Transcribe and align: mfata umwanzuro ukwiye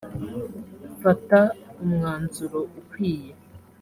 mfata 0.93 1.39
umwanzuro 1.83 2.59
ukwiye 2.81 3.31